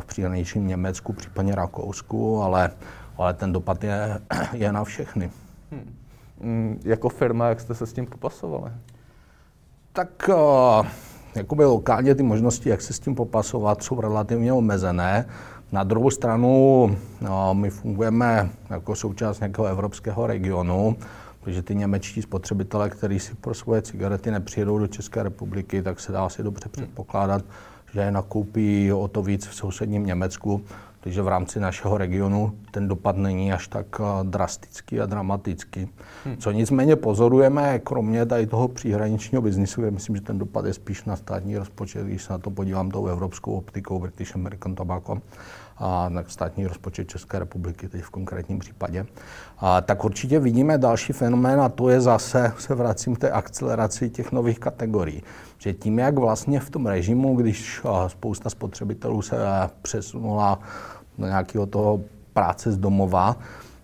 [0.00, 2.70] v příhraničním Německu, případně Rakousku, ale,
[3.16, 4.20] ale ten dopad je,
[4.52, 5.30] je na všechny.
[5.70, 5.94] Hmm.
[6.40, 8.72] Hmm, jako firma, jak jste se s tím popasovali?
[9.92, 10.86] Tak uh,
[11.34, 15.26] jakoby lokálně ty možnosti, jak se s tím popasovat, jsou relativně omezené,
[15.72, 20.96] Na druhou stranu no, my fungujeme jako součást nějakého evropského regionu,
[21.40, 26.12] protože ty němečtí spotřebitelé, kteří si pro svoje cigarety nepřijedou do České republiky, tak se
[26.12, 27.44] dá asi dobře předpokládat,
[27.92, 30.64] že je nakoupí o to víc v sousedním Německu.
[31.00, 35.88] Takže v rámci našeho regionu ten dopad není až tak eh, drastický a dramatický.
[36.24, 36.36] Hmm.
[36.36, 41.04] Co nicméně pozorujeme, kromě tady toho příhraničního biznisu, kde myslím, že ten dopad je spíš
[41.04, 45.22] na státní rozpočet, když se na to podívám tou evropskou optikou British American Tobacco,
[45.80, 49.06] a státní rozpočet České republiky, teď v konkrétním případě,
[49.58, 54.10] a tak určitě vidíme další fenomén a to je zase, se vracím k té akceleraci
[54.10, 55.22] těch nových kategorií.
[55.58, 59.36] Že tím, jak vlastně v tom režimu, když spousta spotřebitelů se
[59.82, 60.58] přesunula
[61.18, 62.00] do nějakého toho
[62.32, 63.36] práce z domova,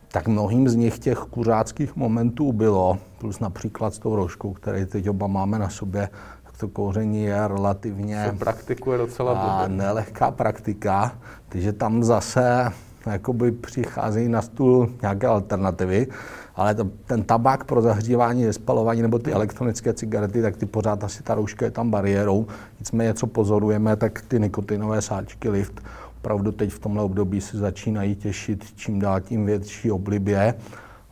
[0.08, 5.08] tak mnohým z nich těch kuřáckých momentů bylo, plus například s tou rožkou, který teď
[5.08, 6.08] oba máme na sobě,
[6.56, 8.24] to kouření je relativně...
[8.30, 12.72] Se praktikuje docela a nelehká praktika, takže tam zase
[13.06, 16.06] jakoby přicházejí na stůl nějaké alternativy,
[16.56, 21.22] ale to, ten tabák pro zahřívání, spalování nebo ty elektronické cigarety, tak ty pořád asi
[21.22, 22.46] ta rouška je tam bariérou.
[22.80, 25.80] Nicméně, co pozorujeme, tak ty nikotinové sáčky lift
[26.24, 30.54] opravdu teď v tomhle období se začínají těšit čím dál tím větší oblibě.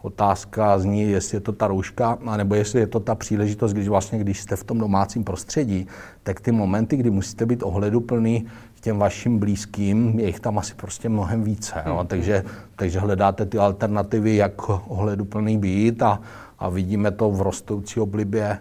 [0.02, 4.18] Otázka zní, jestli je to ta rouška, nebo jestli je to ta příležitost, když vlastně,
[4.18, 5.86] když jste v tom domácím prostředí,
[6.22, 10.74] tak ty momenty, kdy musíte být ohleduplný k těm vašim blízkým, je jich tam asi
[10.74, 11.82] prostě mnohem více.
[11.86, 12.04] No?
[12.04, 12.44] Takže,
[12.76, 16.20] takže hledáte ty alternativy, jak ohleduplný být a,
[16.58, 18.58] a vidíme to v rostoucí oblibě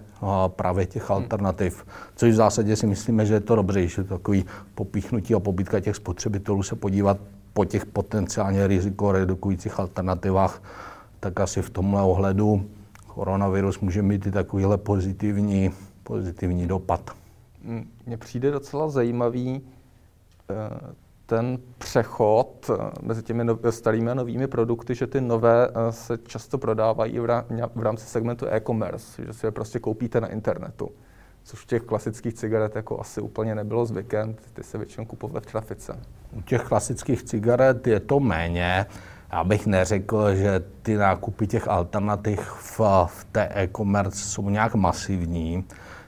[0.47, 1.17] právě těch hmm.
[1.17, 1.85] alternativ.
[2.15, 5.39] Což v zásadě si myslíme, že je to dobře, že je to takový popíchnutí a
[5.39, 7.17] pobytka těch spotřebitelů se podívat
[7.53, 10.61] po těch potenciálně riziko redukujících alternativách,
[11.21, 12.69] tak asi v tomhle ohledu
[13.07, 15.71] koronavirus může mít i takovýhle pozitivní,
[16.03, 17.11] pozitivní dopad.
[17.65, 19.61] Hmm, mně přijde docela zajímavý
[20.49, 20.93] eh,
[21.25, 26.57] ten přechod eh, mezi těmi starými a novými produkty, že ty nové eh, se často
[26.57, 27.19] prodávají
[27.75, 30.89] v rámci segmentu e-commerce, že si je prostě koupíte na internetu.
[31.43, 35.51] Což v těch klasických cigaret jako asi úplně nebylo zvykem, ty se většinou kupovaly v
[35.51, 35.99] trafice.
[36.31, 38.85] U těch klasických cigaret je to méně.
[39.31, 45.65] Já bych neřekl, že ty nákupy těch alternativ v, v té e-commerce jsou nějak masivní.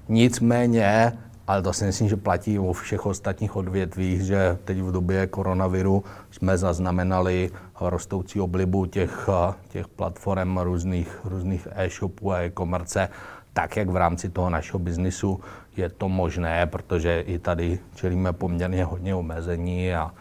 [0.09, 1.13] Nicméně
[1.47, 6.03] ale to si myslím, že platí o všech ostatních odvětvích, že teď v době koronaviru
[6.31, 9.29] jsme zaznamenali rostoucí oblibu těch,
[9.67, 13.09] těch platform různých, různých e-shopů a e-komerce,
[13.53, 15.39] tak jak v rámci toho našeho biznisu
[15.77, 20.11] je to možné, protože i tady čelíme poměrně hodně omezení a,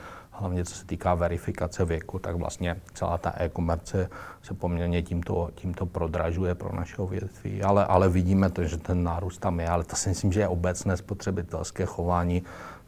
[0.43, 4.09] hlavně co se týká verifikace věku, tak vlastně celá ta e-komerce
[4.43, 7.63] se poměrně tímto, tímto prodražuje pro naše větví.
[7.63, 10.49] Ale, ale vidíme to, že ten nárůst tam je, ale to si myslím, že je
[10.49, 12.43] obecné spotřebitelské chování,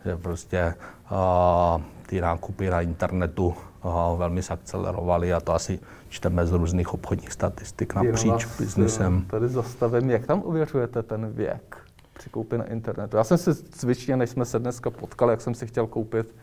[0.05, 0.75] že prostě
[1.11, 7.33] uh, ty nákupy na internetu uh, velmi zakcelerovaly a to asi čteme z různých obchodních
[7.33, 9.27] statistik napříč biznesem.
[9.31, 11.77] Tady zastavím, jak tam ověřujete ten věk
[12.13, 13.17] při koupi na internetu?
[13.17, 16.35] Já jsem si cvičně, než jsme se dneska potkali, jak jsem si chtěl koupit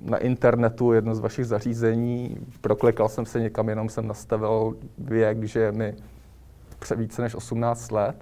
[0.00, 5.60] na internetu jedno z vašich zařízení, proklikal jsem se někam, jenom jsem nastavil věk, že
[5.60, 5.94] je mi
[6.96, 8.16] více než 18 let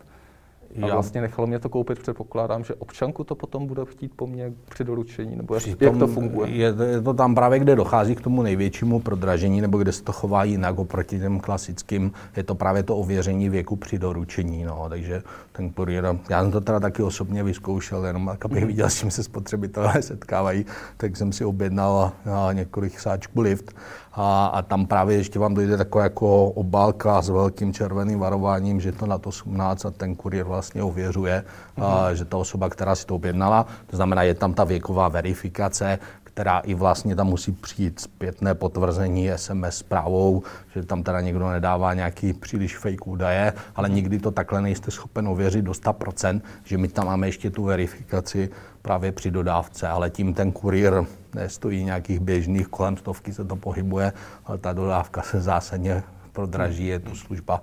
[0.82, 0.94] a Já.
[0.94, 4.84] vlastně nechalo mě to koupit, předpokládám, že občanku to potom bude chtít po mně při
[4.84, 6.50] doručení, nebo jak, jak to funguje?
[6.50, 10.12] Je, je to tam právě, kde dochází k tomu největšímu prodražení, nebo kde se to
[10.12, 15.22] chová jinak oproti těm klasickým, je to právě to ověření věku při doručení, no, takže
[15.52, 18.66] ten kuriér, já jsem to teda taky osobně vyzkoušel, jenom abych mhm.
[18.66, 22.12] viděl, s čím se spotřebitelé setkávají, tak jsem si objednal
[22.52, 23.74] několik sáčků lift
[24.14, 28.92] a, a tam právě ještě vám dojde taková jako obálka s velkým červeným varováním, že
[28.92, 31.44] to na to 18 a ten kuriér vlastně ověřuje,
[31.76, 31.84] mm-hmm.
[31.84, 32.16] a, mhm.
[32.16, 35.98] že ta osoba, která si to objednala, to znamená, je tam ta věková verifikace,
[36.34, 40.42] která i vlastně tam musí přijít zpětné potvrzení SMS zprávou,
[40.74, 45.28] že tam teda někdo nedává nějaký příliš fake údaje, ale nikdy to takhle nejste schopen
[45.28, 48.50] ověřit do 100%, že my tam máme ještě tu verifikaci
[48.82, 50.92] právě při dodávce, ale tím ten kurýr
[51.34, 54.12] nestojí nějakých běžných, kolem stovky se to pohybuje,
[54.44, 57.62] ale ta dodávka se zásadně prodraží, je to služba,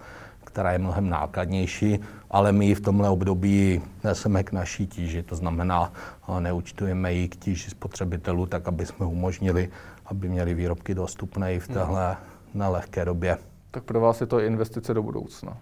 [0.49, 1.99] která je mnohem nákladnější,
[2.31, 5.93] ale my v tomhle období neseme k naší tíži, to znamená,
[6.39, 9.69] neúčtujeme ji k tíži spotřebitelů, tak aby jsme umožnili,
[10.05, 12.17] aby měli výrobky dostupné i v téhle
[12.53, 13.38] nelehké době.
[13.71, 15.57] Tak pro vás je to investice do budoucna.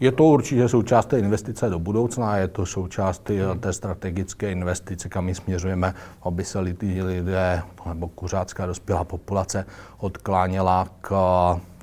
[0.00, 5.24] Je to určitě součást té investice do budoucna, je to součást té strategické investice, kam
[5.24, 9.66] my směřujeme, aby se lidé nebo kuřácká dospělá populace
[9.98, 11.10] odkláněla k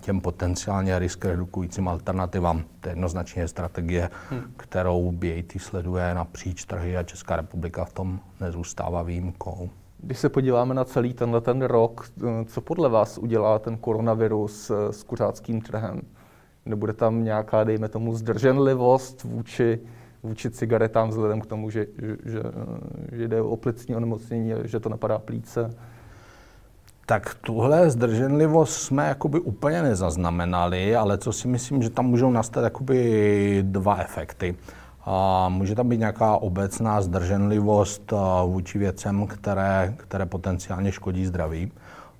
[0.06, 2.64] těm potenciálně risk redukujícím alternativám.
[2.80, 4.42] To je jednoznačně strategie, hmm.
[4.58, 9.70] kterou BAT sleduje napříč trhy a Česká republika v tom nezůstává výjimkou.
[9.98, 12.10] Když se podíváme na celý tenhle ten rok,
[12.46, 16.02] co podle vás udělá ten koronavirus s kuřáckým trhem?
[16.66, 19.80] Nebude tam nějaká, dejme tomu, zdrženlivost vůči,
[20.24, 22.40] vůči cigaretám vzhledem k tomu, že, že,
[23.12, 25.70] že, jde o plicní onemocnění, že to napadá plíce?
[27.08, 32.64] Tak tuhle zdrženlivost jsme jakoby úplně nezaznamenali, ale co si myslím, že tam můžou nastat
[32.64, 34.56] jakoby dva efekty.
[35.06, 38.14] A může tam být nějaká obecná zdrženlivost
[38.46, 41.72] vůči věcem, které, které potenciálně škodí zdraví.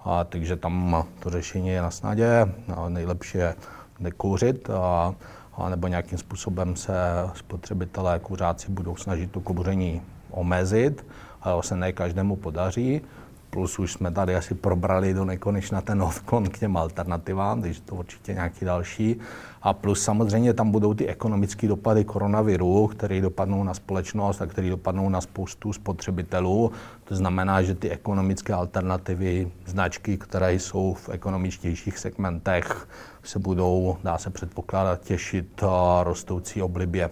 [0.04, 2.48] A, takže tam to řešení je na snadě.
[2.76, 3.56] A nejlepší je
[4.00, 5.16] nekouřit, a,
[5.58, 6.94] a nebo nějakým způsobem se
[7.34, 11.06] spotřebitelé kuřáci budou snažit to kouření omezit,
[11.42, 13.02] ale se ne každému podaří
[13.50, 17.96] plus už jsme tady asi probrali do nekonečna ten odklon k těm alternativám, takže to
[17.96, 19.20] určitě nějaký další.
[19.62, 24.70] A plus samozřejmě tam budou ty ekonomické dopady koronaviru, které dopadnou na společnost a které
[24.70, 26.72] dopadnou na spoustu spotřebitelů.
[27.04, 32.88] To znamená, že ty ekonomické alternativy, značky, které jsou v ekonomičtějších segmentech,
[33.24, 35.64] se budou, dá se předpokládat, těšit
[36.04, 37.10] rostoucí oblibě.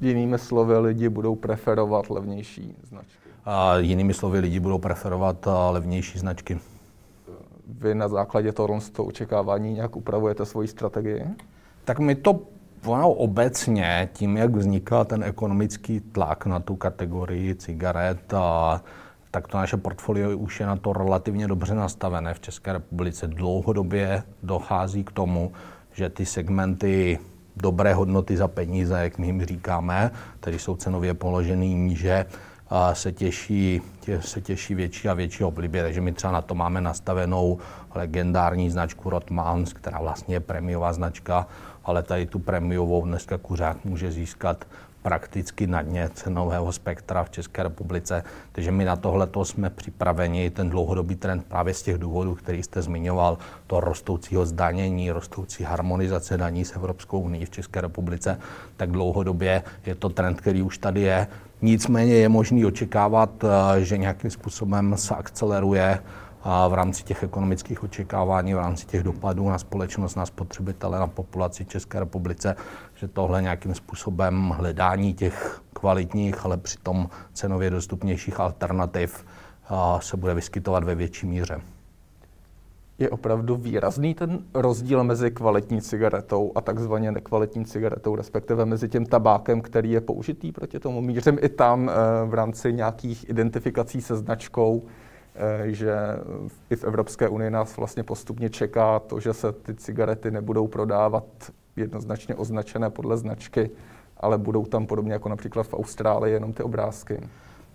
[0.00, 3.27] Jinými slovy, lidi budou preferovat levnější značky.
[3.50, 6.58] A jinými slovy, lidi budou preferovat levnější značky.
[7.68, 11.24] Vy na základě toho, toho očekávání nějak upravujete svoji strategii?
[11.84, 12.40] Tak my to
[12.86, 18.82] ono obecně, tím, jak vzniká ten ekonomický tlak na tu kategorii cigaret, a,
[19.30, 22.34] tak to naše portfolio už je na to relativně dobře nastavené.
[22.34, 25.52] V České republice dlouhodobě dochází k tomu,
[25.92, 27.18] že ty segmenty
[27.56, 32.26] dobré hodnoty za peníze, jak my jim říkáme, tedy jsou cenově položený níže,
[32.70, 35.82] a se těší, tě, se těší větší a větší oblibě.
[35.82, 37.58] Takže my třeba na to máme nastavenou
[37.94, 41.46] legendární značku Rotmans, která vlastně je prémiová značka,
[41.84, 44.64] ale tady tu prémiovou dneska kuřák může získat
[45.02, 48.24] prakticky na dně cenového spektra v České republice.
[48.52, 50.50] Takže my na tohle jsme připraveni.
[50.50, 56.36] Ten dlouhodobý trend právě z těch důvodů, který jste zmiňoval, to rostoucího zdanění, rostoucí harmonizace
[56.36, 58.38] daní s Evropskou unii v České republice,
[58.76, 61.26] tak dlouhodobě je to trend, který už tady je.
[61.62, 65.98] Nicméně je možný očekávat, eh, že nějakým způsobem se akceleruje
[66.68, 71.64] v rámci těch ekonomických očekávání, v rámci těch dopadů na společnost, na spotřebitele, na populaci
[71.64, 72.56] České republice,
[72.94, 79.24] že tohle nějakým způsobem hledání těch kvalitních, ale přitom cenově dostupnějších alternativ
[80.00, 81.60] se bude vyskytovat ve větší míře.
[82.98, 89.06] Je opravdu výrazný ten rozdíl mezi kvalitní cigaretou a takzvaně nekvalitní cigaretou, respektive mezi tím
[89.06, 91.00] tabákem, který je použitý proti tomu.
[91.00, 91.92] Mířím i tam eh,
[92.26, 94.82] v rámci nějakých identifikací se značkou,
[95.38, 95.96] Eh, že
[96.70, 101.24] i v Evropské unii nás vlastně postupně čeká to, že se ty cigarety nebudou prodávat
[101.76, 103.70] jednoznačně označené podle značky,
[104.16, 107.20] ale budou tam podobně jako například v Austrálii jenom ty obrázky.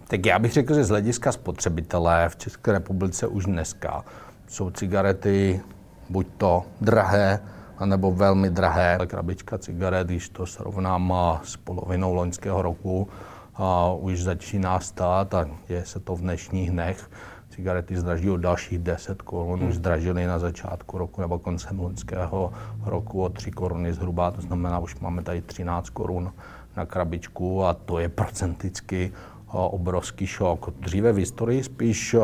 [0.07, 4.05] Tak já bych řekl, že z hlediska spotřebitele v České republice už dneska
[4.53, 5.61] jsou cigarety
[6.09, 7.39] buď to drahé,
[7.77, 8.97] anebo velmi drahé.
[9.07, 11.13] Krabička cigaret, když to srovnám
[11.43, 13.07] s polovinou loňského roku,
[13.55, 17.09] a už začíná stát a je se to v dnešních dnech
[17.49, 19.69] cigarety zdraží o dalších 10 korun, hmm.
[19.69, 22.53] už zdražily na začátku roku nebo koncem loňského
[22.85, 26.33] roku o 3 koruny zhruba, to znamená, už máme tady 13 korun
[26.75, 29.13] na krabičku a to je procenticky
[29.53, 30.73] obrovský šok.
[30.79, 32.15] Dříve v historii spíš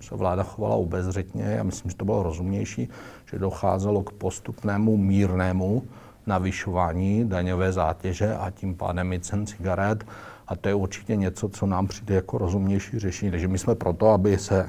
[0.00, 2.88] se vláda chovala obezřetně, já myslím, že to bylo rozumnější,
[3.30, 5.82] že docházelo k postupnému mírnému
[6.26, 10.04] navyšování daňové zátěže a tím pádem i cen cigaret.
[10.48, 13.30] A to je určitě něco, co nám přijde jako rozumnější řešení.
[13.30, 14.68] Takže my jsme proto, aby se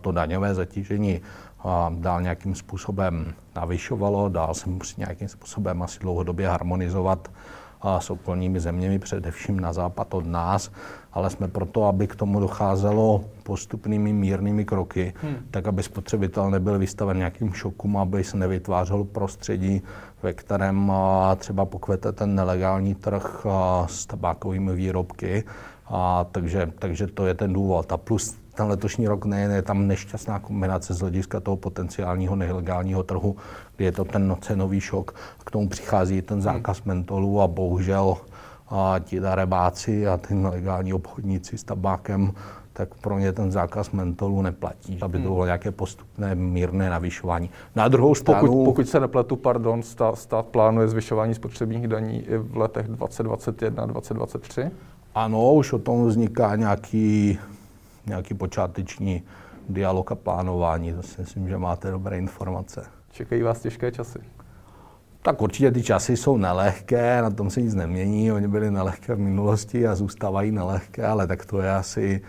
[0.00, 1.20] to daňové zatížení
[1.90, 7.30] dál nějakým způsobem navyšovalo, dál se musí nějakým způsobem asi dlouhodobě harmonizovat
[7.98, 10.70] s okolními zeměmi, především na západ od nás,
[11.12, 15.36] ale jsme proto, aby k tomu docházelo postupnými mírnými kroky, hmm.
[15.50, 19.82] tak aby spotřebitel nebyl vystaven nějakým šokům, aby se nevytvářelo prostředí,
[20.22, 20.92] ve kterém
[21.36, 23.46] třeba pokvete ten nelegální trh
[23.86, 25.44] s tabákovými výrobky.
[25.90, 27.92] A takže, takže to je ten důvod.
[27.92, 33.02] A plus ten letošní rok nejen je tam nešťastná kombinace z hlediska toho potenciálního nelegálního
[33.02, 33.36] trhu,
[33.78, 35.14] je to ten cenový šok.
[35.44, 38.16] K tomu přichází ten zákaz mentolu a bohužel
[38.68, 42.32] a ti darebáci a ty nelegální obchodníci s tabákem
[42.78, 45.32] tak pro ně ten zákaz mentolu neplatí, aby to hmm.
[45.32, 47.50] bylo nějaké postupné mírné navyšování.
[47.76, 48.46] Na druhou stranu...
[48.46, 53.86] Pokud, pokud se nepletu, pardon, stát, stát plánuje zvyšování spotřebních daní i v letech 2021
[53.86, 54.70] 2023?
[55.14, 57.38] Ano, už o tom vzniká nějaký,
[58.06, 59.22] nějaký počáteční
[59.68, 60.92] dialog a plánování.
[60.92, 62.97] To si myslím, že máte dobré informace.
[63.10, 64.18] Čekají vás těžké časy.
[65.22, 69.18] Tak určitě ty časy jsou nelehké, na tom se nic nemění, oni byli nelehké v
[69.18, 72.20] minulosti a zůstávají nelehké, ale tak to je asi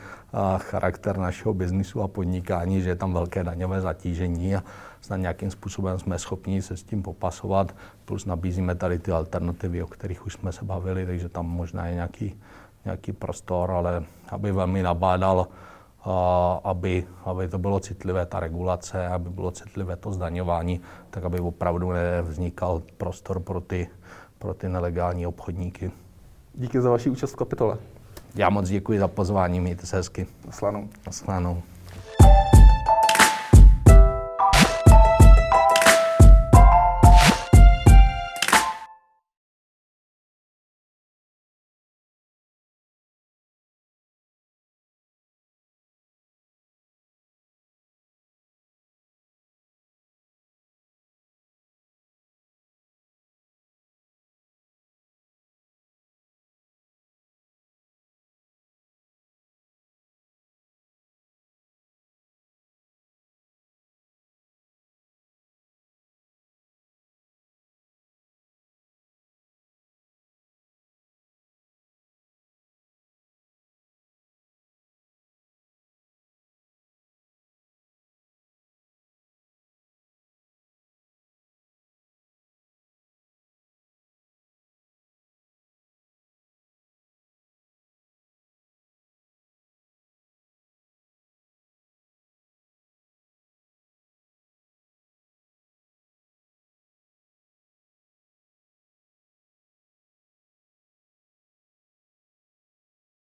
[0.58, 4.64] charakter našeho biznisu a podnikání, že je tam velké daňové zatížení a
[5.02, 7.76] snad nějakým způsobem jsme schopni se s tím popasovat,
[8.06, 11.94] plus nabízíme tady ty alternativy, o kterých už jsme se bavili, takže tam možná je
[11.94, 12.36] nějaký,
[12.86, 15.48] nějaký prostor, ale aby velmi nabádal,
[16.64, 21.92] aby, aby to bylo citlivé, ta regulace, aby bylo citlivé to zdaňování, tak aby opravdu
[21.92, 23.88] nevznikal prostor pro ty,
[24.40, 25.92] pro ty nelegální obchodníky.
[26.54, 27.78] Díky za vaši účast v kapitole.
[28.36, 30.28] Já moc děkuji za pozvání, mějte se hezky.
[30.46, 30.90] Naslanou.
[31.06, 31.62] Naslanou.